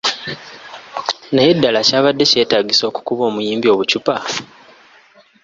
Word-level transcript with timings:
Naye 1.33 1.51
ddala 1.57 1.79
kyabadde 1.87 2.23
kyetaagisa 2.31 2.83
okukuba 2.87 3.23
omuyimbi 3.29 3.67
obucupa? 3.73 4.15